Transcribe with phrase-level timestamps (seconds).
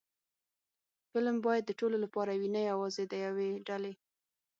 [1.11, 3.93] فلم باید د ټولو لپاره وي، نه یوازې د یوې ډلې